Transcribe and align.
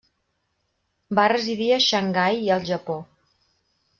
Va 1.19 1.25
residir 1.33 1.69
a 1.75 1.79
Xangai 1.89 2.41
i 2.47 2.51
al 2.57 2.65
Japó. 2.73 2.99